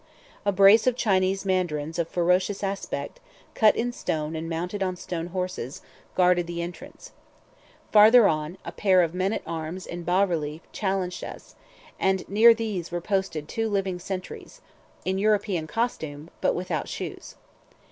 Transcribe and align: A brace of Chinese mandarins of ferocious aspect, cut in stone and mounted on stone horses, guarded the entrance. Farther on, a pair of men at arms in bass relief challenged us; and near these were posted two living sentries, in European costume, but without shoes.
A 0.47 0.51
brace 0.51 0.87
of 0.87 0.95
Chinese 0.95 1.45
mandarins 1.45 1.99
of 1.99 2.07
ferocious 2.09 2.63
aspect, 2.63 3.19
cut 3.53 3.75
in 3.75 3.91
stone 3.91 4.35
and 4.35 4.49
mounted 4.49 4.81
on 4.81 4.95
stone 4.95 5.27
horses, 5.27 5.83
guarded 6.15 6.47
the 6.47 6.59
entrance. 6.59 7.11
Farther 7.91 8.27
on, 8.27 8.57
a 8.65 8.71
pair 8.71 9.03
of 9.03 9.13
men 9.13 9.31
at 9.31 9.43
arms 9.45 9.85
in 9.85 10.01
bass 10.01 10.27
relief 10.27 10.63
challenged 10.71 11.23
us; 11.23 11.53
and 11.99 12.27
near 12.27 12.55
these 12.55 12.89
were 12.91 12.99
posted 12.99 13.47
two 13.47 13.69
living 13.69 13.99
sentries, 13.99 14.59
in 15.05 15.19
European 15.19 15.67
costume, 15.67 16.31
but 16.41 16.55
without 16.55 16.87
shoes. 16.89 17.35